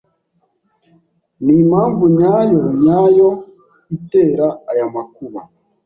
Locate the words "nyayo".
2.17-2.61, 2.83-3.29